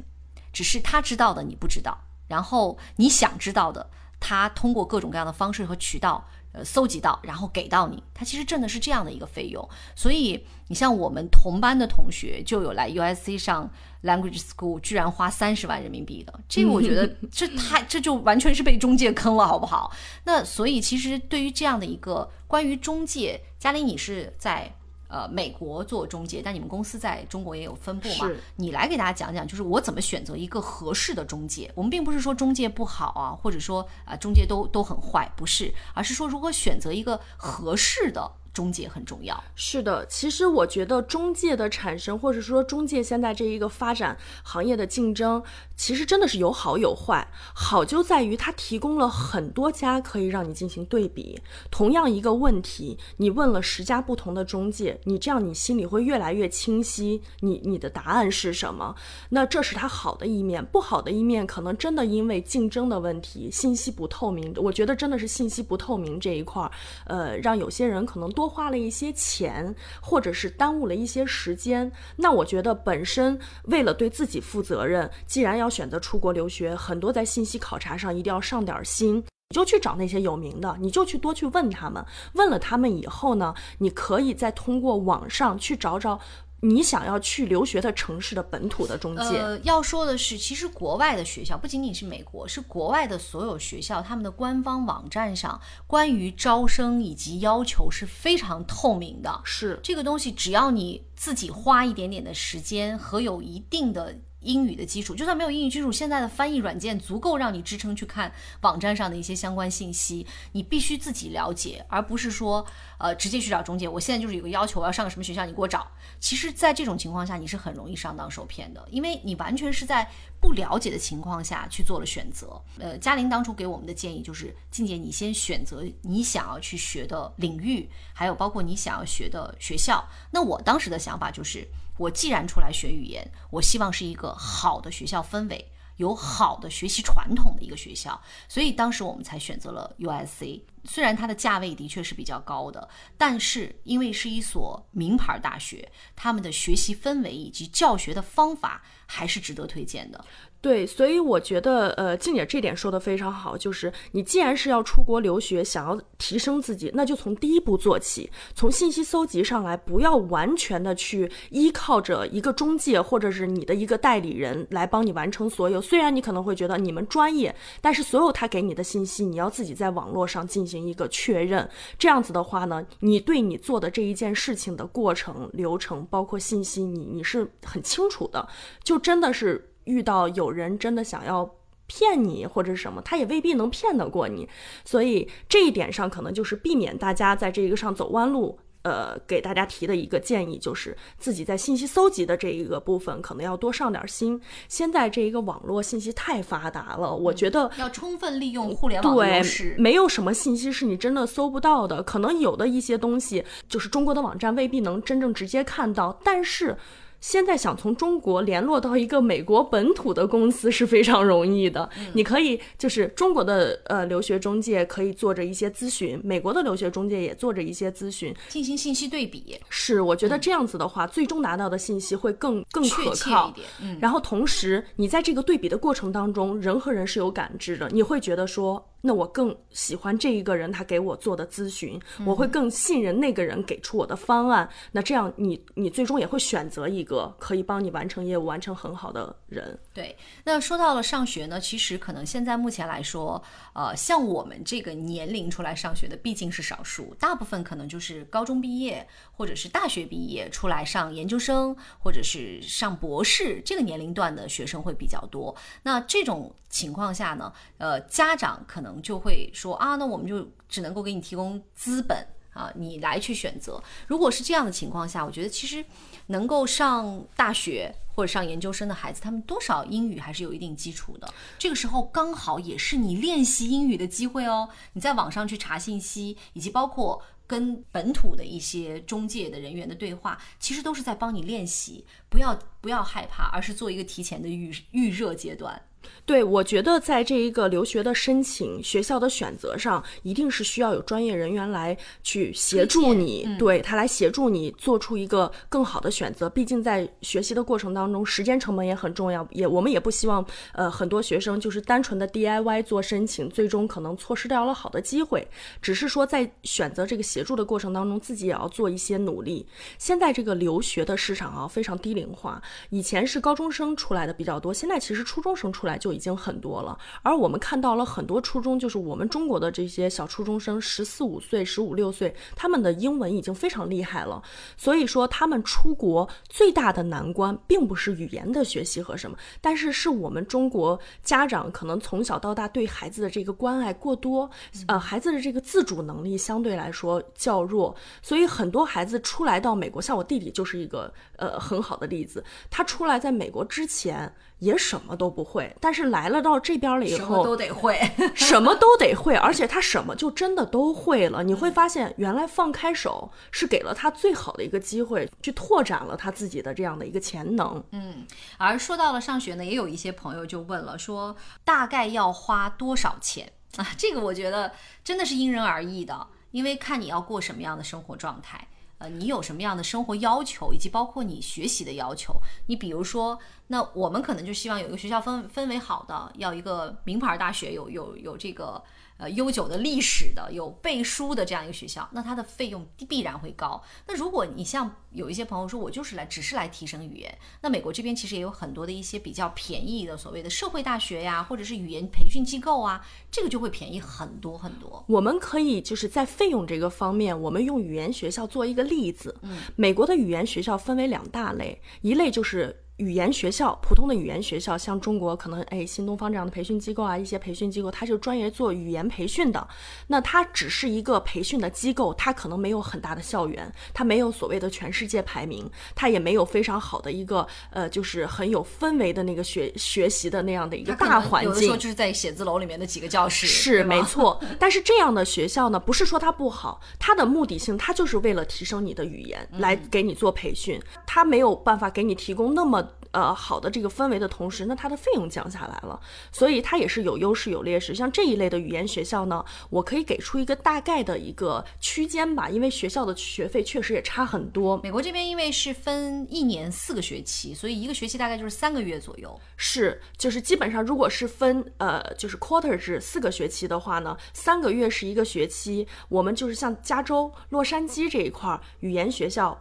[0.52, 9.68] 只是他知道的你不知道，然后你想知道的，他通过各种各样的方式和渠道，呃，搜集到，然后给到你，他其实挣的是这样的一个费用。
[9.94, 13.70] 所以你像我们同班的同学，就有来 USC 上
[14.02, 19.92] Language School，居然花三十万人民币的，这个我觉得 这太这就完全是被中介坑了，好不好？
[20.24, 24.74] 那所以其实对于这样的一个关于中介，嘉玲，你是在。
[25.08, 28.30] 呃，美国做中介，但你们公司在中国也有分部嘛？
[28.56, 31.72] 你来给大家讲讲，就是我怎么选择一个合适的中介。
[31.74, 38.30] 我们并不是说中介不好啊，或者说啊中介都都很坏，不是，而是说如何选择一个合适的。
[38.50, 40.04] 中介很重要，是的。
[40.06, 45.40] 其实我觉得中介的产生，或者说中介现在这一个发展行业的竞争，
[45.78, 47.26] 其实真的是有好有坏。
[47.54, 51.40] 好就在于它提供了很多家可以让你进行对比。
[51.70, 58.94] 同样一个问题，你问了十家不同的中介，你这样你心里会越来越清晰，你你的答案是什么？
[59.30, 64.52] 那这是它好的一面，不好的一面可能真的因为竞争的问题，信息不透明。
[64.56, 66.70] 我觉得真的是信息不透明这一块儿，
[67.06, 68.46] 呃，让有些人可能多。
[68.58, 82.04] 花了一些钱，或者是耽误了一些时间，那我觉得本身为了对自己负责任，既然要选择出国留学，很多在信息考察上一定要上点心，你就去找那些有名的，你就去多去问他们，
[82.34, 86.20] 问了他们以后呢，你可以再通过网上去找找。
[86.60, 99.40] 你想要去留学的城市的本土的中介，呃，要说的是，其实国外的学校不仅仅是美国，是国外的所有学校，他们的官方网站上关于招生以及要求是非常透明的。
[99.44, 104.16] 是这个东西，只要你自己花一点点的时间和有一定的。
[104.48, 108.32] 英语的基础，就算没有英语基础，现在的翻译软件足够让你支撑去看
[108.62, 110.26] 网站上的一些相关信息。
[110.52, 112.66] 你必须自己了解，而不是说，
[112.98, 113.86] 呃，直接去找中介。
[113.86, 115.86] 我现在就是有个要求，我要上个什么学校，你给我找。
[116.18, 122.58] 其实，在这种情况下，你是很容易上当受骗的，因为你完全是在不了解的情况下去做了选择。
[122.78, 130.02] 呃，嘉玲当初给我们的建议就是，静姐，你先选择你想要去学的领域，还有包括你想要学的学校。
[130.30, 131.68] 那我当时的想法就是。
[131.98, 140.62] 我既然出来学语言，我希望是一个好的学校氛围，有好的学习传统的一个学校，所以当时我们才选择了 USC。
[140.84, 150.24] 虽然它的价位的确是比较高的，但是因为是一所名牌大学，他们的学习氛围以及教学的方法还是值得推荐的。
[150.60, 165.80] 对，所以我觉得，呃，静姐这点说的非常好，就是你既然是要出国留学，想要提升自己，那就从第一步做起，从信息搜集上来，不要完全的去依靠着一个中介或者是你的一个代理人来帮你完成所有。
[165.80, 171.66] 虽然你可能会觉得你们专业，但是所有他给你的信息，你要自己在网络上进进行一个确认。
[171.98, 178.46] 这样子的话呢，你对你做的这一件事情的过程、流程，包括信息，你你是很清楚的，
[178.84, 179.72] 就真的是。
[179.88, 181.50] 遇到有人真的想要
[181.86, 184.46] 骗你或者什么，他也未必能骗得过你，
[184.84, 188.58] 所以这一点上可能就是避免大家在这个上走弯路。
[188.82, 194.40] 呃，给大家提的一个建议就是自己在信息搜集的这一个部分可能要多上点心。
[194.68, 199.74] 现在这一个网络信息太发达了，我觉得要充分利用互联网优势。
[199.78, 206.76] 没有什么信息是你真的搜不到的，可能有的一些东西就是中国的网站未必能真正直接看到，但是。
[207.20, 211.88] 现在想从中国联络到一个美国本土的公司是非常容易的。
[212.12, 219.58] 你可以就是中国的呃留学中介可以做着一些咨询，美国的留学中介也做着一些咨询，进行信息对比。
[219.68, 223.66] 是，我觉得这样子的话，最终拿到的信息会更更可靠一点。
[223.82, 228.84] 嗯，然后同时你在这个对比的过程当中，人和人是有感知的，你会觉得说。
[229.00, 234.68] 那我更喜欢这一个人，他给我做的咨询，我会更信任那个人给出我的方案。
[234.90, 239.78] 那这样，你你最终也会选择一个可以帮你完成业务、完成很好的人。
[239.94, 240.16] 对。
[240.44, 255.54] 那说到了上学呢，其实可能现在目前来说，呃，像我们这个年龄出来上学的毕竟是少数，大部分可能就是高中毕业或者是大学毕业出来上研究生或者是上博士这个年龄段的学生会比较多。
[255.84, 258.88] 那这种情况下呢，呃，家长可能。
[259.00, 263.82] 就会说啊，那我们就只能够给你提供资本啊，你来去选择。
[264.06, 265.84] 如果是这样的情况下，我觉得其实
[266.26, 271.32] 能够上大学或者上研究生的孩子，他们多少英语还是有一定基础的。
[271.58, 274.68] 这个时候刚好也是你练习英语的机会哦。
[274.94, 282.04] 你在网上去查信息，以及包括跟本土的一些中介的人员的对话，其实都是在帮你练习。
[282.28, 285.80] 不要不要害怕，而是做一个提前的预预热阶段。
[286.24, 296.48] 对，我觉得在这一个留学的申请、学校的选择上，一定是需要有专业人员来去协助你，对他来协助你做出一个更好的选择。
[296.50, 299.46] 毕竟在学习的过程当中，时间成本也很重要。
[299.50, 305.48] 也我们也不希望，呃，很多学生就是单纯的 DIY 做申请，最终可能错失掉了好的机会。
[305.80, 309.66] 只是说在选择这个协助的过程当中，自己也要做一些努力。
[309.98, 324.42] 现在这个留学的市场啊，非常低龄化，以前是高中生出来的比较多，现在其实初中生出来就已经很多了，而我们看到了很多初中，就是我们中国的这些小初中生，十四五岁、十五六岁，他们的英文已经非常厉害了。
[324.76, 334.48] 所以说，他们出国最大的难关，并不是语言的学习和什么，但是是我们中国家长可能从小到大对孩子的这个关爱过多，
[334.86, 344.32] 呃，孩子的这个自主能力相对来说较弱，所以很多孩子出来到美国，像我弟弟就是一个呃很好的例子，他出来在美国之前。
[344.58, 351.42] 也什么都不会，但是来了到这边了以后，什么都得会， 什么都得会，而且他什么就真的都会了。
[351.44, 357.82] 你会发现，原来放开手是给了他最好的一个机会，去拓展了他自己的这样的一个潜能。
[357.92, 363.86] 嗯，而说到了上学呢，也有一些朋友就问了，说大概要花多少钱啊？
[363.96, 364.72] 这个我觉得
[365.04, 368.66] 真的是因人而异的，因为看你要过什么样的生活状态。
[368.98, 372.34] 呃，你有什么样的生活要求，以及包括你学习的要求？
[372.66, 378.82] 你比如说，那我们可能就希望有一个学校氛氛围好的，要一个名牌大学，有有有这个。
[379.18, 383.82] 呃，悠久的历史的有背书的这样一个学校，那它的费用必然会高。
[384.06, 395.04] 那如果你像有一些朋友说，我就是来只是来提升语言，那美国这边其实也有很多的一些比较便宜的所谓的社会大学呀，或者是语言培训机构啊，这个就会便宜很多很多。
[395.08, 399.36] 我们可以就是在费用这个方面，我们用语言学校做一个例子。
[399.42, 402.84] 嗯，美国的语言学校分为两大类，一类就是。
[402.98, 409.68] 语言学校，普通的语言学校，像中国可能哎新东方这样的培训机构啊，一些培训机构，它就专业做语言培训的。
[410.08, 421.50] 那它只是一个培训的机构，它可能没有很大的校园，它没有所谓的全世界排名，它也没有非常好的一个呃，就是很有氛围的那个学 学习的那样的一个大环境。
[421.50, 423.46] 有的时候就是在写字楼里面的几个教室。
[423.46, 432.87] 是没错，但是这样的学校呢，不是说它不好，它的目的性它就是为了提升你的语言，来给你做培训，它没有办法给你提供那么。
[433.18, 436.00] 呃好的这个氛围的同时，那它的费用降下来了，
[436.30, 437.92] 所以它也是有优势有劣势。
[437.92, 444.80] 像这一类的语言学校呢，我可以给出一个大概的一个区间吧，因为学校的学费确实也差很多。
[444.84, 449.38] 美国这边因为是分一年四个学期，所以一个学期大概就是三个月左右。
[449.56, 455.88] 是，就是基本上如果是分呃就是 quarter 制四个学期的话呢，三个月是一个学期。
[456.08, 459.58] 我们就是像加州洛杉矶这一块儿语言学校。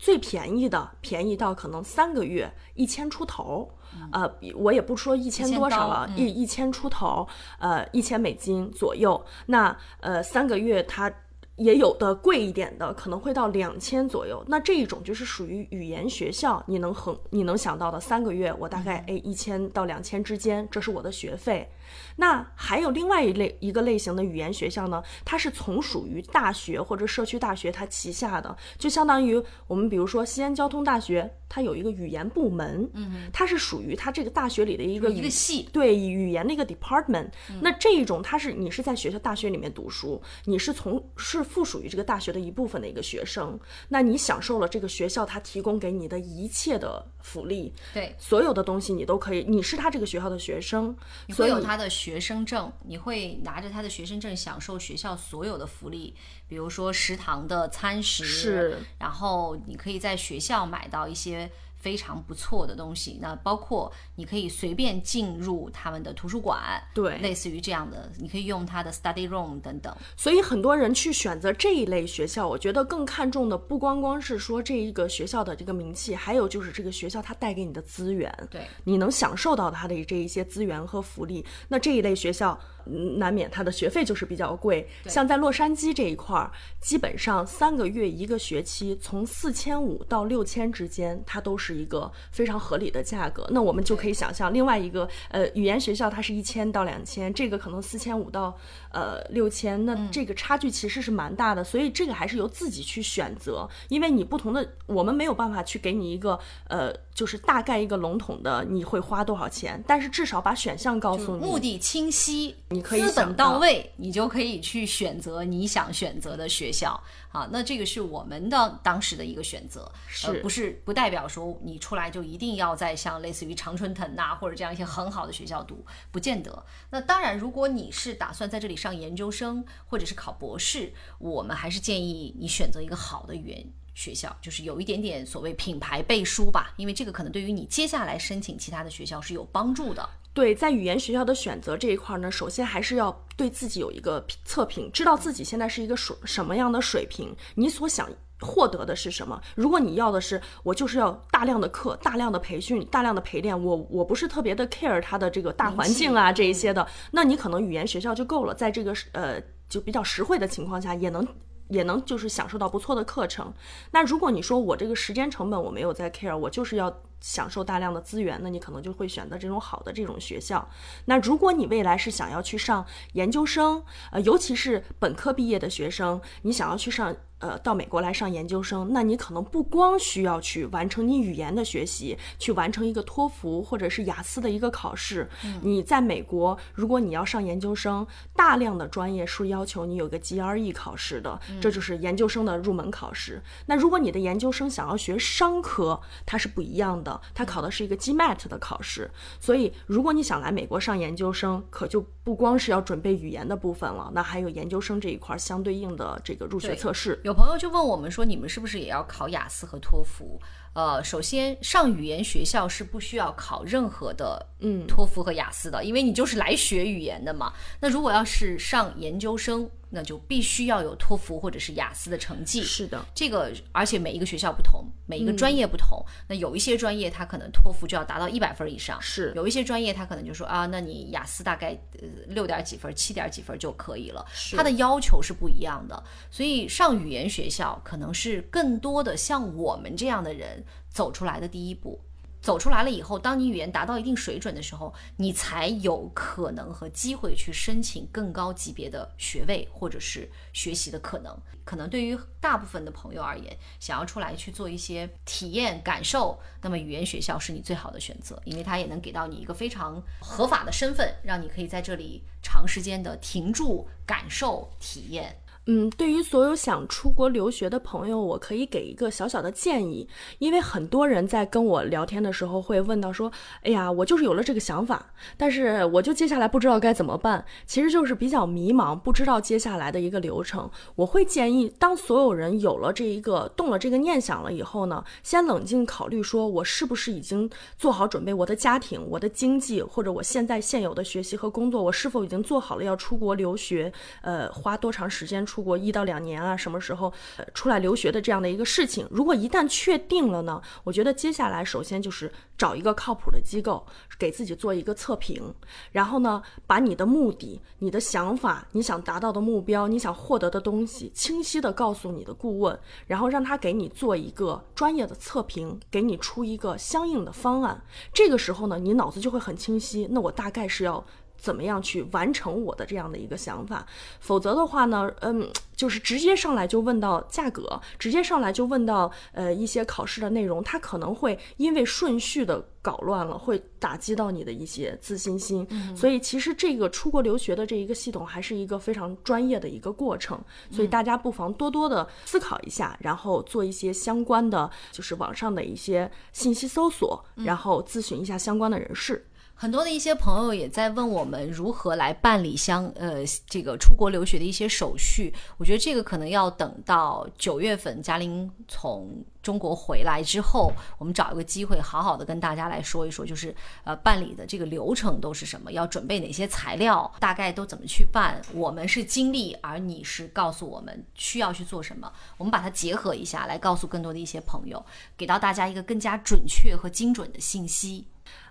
[0.00, 3.70] 最便宜的，便宜到可能三个月一千出头，
[4.10, 7.28] 呃，我也不说一千多少了，一一千出头，
[7.58, 9.22] 呃，一千美金左右。
[9.44, 11.12] 那呃，三个月它
[11.56, 14.42] 也有的贵一点的，可能会到两千左右。
[14.48, 21.70] 那这一种就是属于语言学校，你能很你能想到的，三个月我大概哎一千到两千之间，这是我的学费。
[22.16, 37.28] 那还有另外一类一个类型的语言学校呢，它是从属于大学或者社区大学它旗下的，就相当于我们比如说西安交通大学，它有一个语言部门，嗯，它是属于它这个大学里的一个一个系，对语言的一个 department。
[37.60, 50.96] 那这一种它是你是在学校大学里面读书，你是从是附属于这个大学的一部分的一个学生，那你享受了这个学校它提供给你的一切的福利，对，所有的东西你都可以，你是他这个学校的学生，
[51.30, 56.14] 所以有他的学生证，你会拿着他的学生证享受学校所有的福利，
[56.48, 61.50] 比如说食堂的餐食，是，然后你可以在学校买到一些。
[61.80, 66.60] 非常不错的东西，那包括你可以随便进入他们的图书馆，
[66.94, 69.94] 对，类似于这样的，你可以用他的 study room 等等。
[70.16, 81.44] 所以很多人去选择这一类学校，我觉得更看重的不光光是说这一个学校的这个名气，还有就是这个学校它带给你的资源，对，你能享受到它的这一些资源和福利。
[81.68, 82.58] 那这一类学校。
[82.86, 86.50] 难免他的学费就是比较贵，像在洛杉矶这一块儿，
[86.80, 93.46] 基本上三个月一个学期，从四千五到六千之间，它都是一个非常合理的价格。
[93.50, 98.56] 那我们就可以想象，另外一个呃语言学校它是一千到两千，这个可能四千五到
[98.90, 101.64] 呃六千，那这个差距其实是蛮大的。
[101.64, 106.38] 所以这个还是由自己去选择，因为你不同的，我们没有办法去给你一个
[106.68, 106.92] 呃。
[107.12, 109.84] 就是大概一个笼统的，你会花多少钱？
[109.86, 116.98] 但是至少把选项告诉你，目的清晰，你可以资本到位，你就可以去选择你想选择的学校。
[117.30, 125.84] 啊，那这个是我们的当时的一个选择，是不是不代表说你出来就一定要在像类似于常春藤呐或者这样一些很好的学校读？
[126.10, 126.64] 不见得。
[126.88, 133.72] 那当然，如果你是打算在这里上研究生或者是考博士，我们还是建议你选择一个好的语言。
[133.92, 140.08] 学校就是有一点点所谓品牌背书吧，因为这个可能对于你接下来申请其他的学校是有帮助的。
[140.32, 148.08] 对，在语言学校的选择这一块呢，首先还是要对自己有一个测评，知道自己现在是一个水什么样的水平，你所想
[148.40, 149.40] 获得的是什么。
[149.54, 161.26] 如果你要的是我就是要大量的课、大量的培训、大量的陪练，我我不是特别的 care 它的这个大环境啊这一些的，那你可能语言学校就够了，在这个呃就比较实惠的情况下也能。
[161.70, 163.54] 也能就是享受到不错的课程。
[163.92, 170.68] 那如果你说我这个时间成本我没有在 care，我就是要享受大量的资源，那你可能就会选择这种好的这种学校。
[171.04, 177.14] 那如果你未来是想要去上研究生，呃，尤其是本科毕业的学生，你想要去上。
[177.40, 185.28] 呃，到美国来上研究生，那你可能不光需要去完成你语言的学习，去完成一个托福或者是雅思的一个考试。
[185.62, 193.42] 你在美国，如果你要上研究生，大量的专业是要求你有个 GRE 考试的，这就是研究生的入门考试。
[193.66, 199.10] 那如果你的研究生想要学商科，它是不一样的，它考的是一个 GMAT 的考试。
[199.40, 207.18] 所以，如果你想来美国上研究生，可就不光是要准备语言的部分了，那还有研究生这一块相对应的这个入学测试。
[207.30, 210.36] 有朋友就问我们说，你们是不是也要考雅思和托福？
[210.72, 217.52] 呃，首先上语言学校是不需要考任何的嗯托福和雅思的，因为你就是来学语言的嘛。
[217.80, 222.62] 那如果要是上研究生，那就必须要有托福或者是雅思的成绩。
[222.62, 226.00] 是的，这个而且每一个学校不同，每一个专业不同。
[226.28, 234.24] 那有一些专业它可能托福就要达到一百分以上，是有一些专业它可能就说啊，那你雅思大概呃六点几分、七点几分就可以了。
[234.52, 236.00] 它的要求是不一样的，
[236.30, 240.59] 所以上语言学校可能是更多的像我们这样的人
[240.90, 241.98] 走出来的第一步。
[242.42, 251.38] 走出来了以后，当你语言达到一定水准的时候，你才有可能和机会去申请更高级别的学位或者是学习的可能。
[251.64, 265.39] 可能对于大部分的朋友而言，想要出来去做一些体验感受，那么语言学校是你最好的选择，因为它也能给到你一个非常合法的身份，让你可以在这里长时间的停住、感受、体验。
[265.72, 270.04] 嗯，对于所有想出国留学的朋友，我可以给一个小小的建议，
[270.40, 273.30] 因为很多人在跟我聊天的时候会问到说
[273.62, 287.48] ：“哎呀，我就是有了这个想法，但是我就接下来不知道该怎么办，其实就是比较迷茫，不知道接下来的一个流程。”我会建议，当所有人有了这一个动了这个念想了以后呢，先冷静考虑，说我是不是已经
[287.78, 293.92] 做好准备，我的家庭、我的经济或者我现在现有的学习和工作，我是否已经做好了要出国留学？
[294.22, 295.46] 呃，花多长时间？
[295.46, 303.86] 出国一到两年啊，什么时候呃出来留学的这样的一个事情，如果一旦确定了呢，我觉得接下来首先就是找一个靠谱的机构，
[304.18, 305.54] 给自己做一个测评，
[305.92, 317.82] 然后呢，把你的目的、你的想法、你想达到的目标、你想获得的东西，清晰的告诉你的顾问，然后让他给你做一个专业的测评，给你出一个相应的方案。
[318.12, 320.06] 这个时候呢，你脑子就会很清晰。
[320.10, 321.04] 那我大概是要。
[321.40, 323.86] 怎么样去完成我的这样的一个想法？
[324.20, 335.66] 否则的话呢，嗯，就是直接上来就问到价格，直接上来就问到呃一些考试的内容，它可能会因为顺序的搞乱了，会打击到你的一些自信心。
[335.96, 340.38] 所以其实这个出国留学的这一个系统还是一个非常专业的一个过程，
[340.70, 349.26] 所以大家不妨多多的思考一下，然后做一些相关的，就是网上的一些信息搜索，然后咨询一下相关的人士。
[349.60, 355.34] 很多的一些朋友也在问我们如何来办理相呃这个出国留学的一些手续。
[355.58, 363.54] 我觉得这个可能要等到九月份嘉玲从中国回来之后，我们找一个机会好好的跟大家来说一说，就是
[363.84, 368.40] 呃办理的这个流程都是什么，要准备哪些材料，大概都怎么去办。
[368.54, 374.82] 我们是经历，而你是告诉我们需要去做什么，我们把它结合一下来告诉更多的一些朋友，
[375.18, 378.06] 给到大家一个更加准确和精准的信息。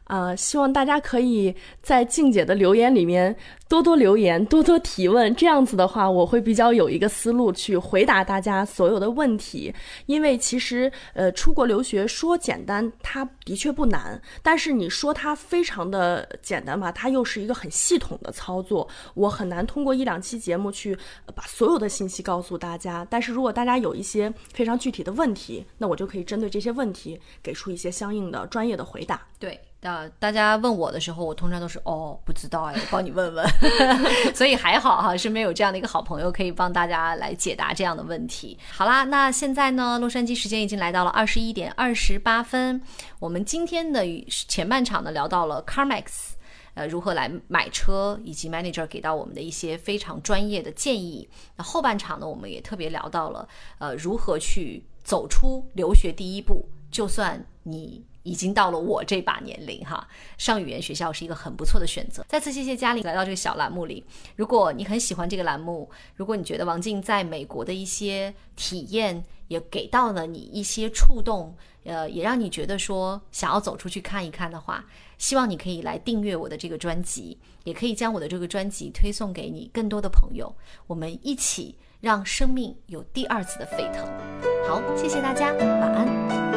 [0.10, 3.36] 呃，希望大家可以在静姐的留言里面
[3.68, 5.34] 多多留言，多多提问。
[5.36, 9.72] 这样子的话，我会比较有一个思路去回答大家所有的问题。
[10.08, 18.88] 因为其实，呃，出国留学说简单，它的确不难；但是你说它非常的简单吧，它又是一个很系统的操作。
[19.14, 20.98] 我很难通过一两期节目去
[21.36, 23.06] 把所有的信息告诉大家。
[23.12, 29.22] 但是如果大家有一些非常具体的问题，那我就可以针对这些问题给出一些相应的专业的回答。
[29.38, 29.60] 对。
[29.82, 33.46] 呃，大家问我的时候，我通常都是哦，不知道哎，我 帮你问问。
[34.36, 38.58] 所以还好哈，身边有这样的一个好朋友，可以帮大家来解答这样的问题。
[38.72, 42.82] 好啦，那现在呢，洛杉矶时间已经来到了二十一点二十八分。
[43.20, 46.04] 我们今天的前半场呢，聊到了 CarMax，
[46.74, 51.30] 呃，如何来买车，以及 Manager 给到我们的一些非常专业的建议。
[51.56, 58.04] 那后半场呢，我们也特别聊到了呃，如何去走出留学第一步，就算你。
[58.24, 60.08] 已经到了我这把年龄哈，
[60.38, 62.26] 上语言学校是一个很不错的选择。
[62.28, 64.04] 再次谢谢嘉玲来到这个小栏目里。
[64.36, 74.86] 如果你很喜欢这个栏目，如果你觉得王静在美国的一些体验也给到了你一些触动，呃，也让你觉得说想要走出去看一看的话，
[75.18, 80.54] 希望你可以来订阅我的这个专辑，也可以将我的这个专辑推送给你更多的朋友，
[80.88, 84.06] 我们一起让生命有第二次的沸腾。
[84.68, 86.49] 好，谢谢大家，晚安。